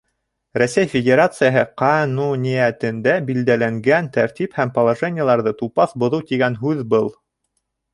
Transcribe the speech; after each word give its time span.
Рәсәй 0.61 0.87
Федерацияһы 0.93 1.65
ҡануниәтендә 1.81 3.15
билдәләнгән 3.29 4.11
тәртип 4.19 4.59
һәм 4.63 4.75
положениеларҙы 4.81 5.59
тупаҫ 5.65 5.99
боҙоу 6.07 6.29
тигән 6.33 6.63
һүҙ 6.67 6.87
был. 6.97 7.17